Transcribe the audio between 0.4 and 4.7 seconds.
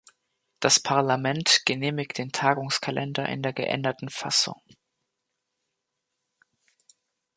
Das Parlament genehmigt den Tagungskalender in der geänderten Fassung.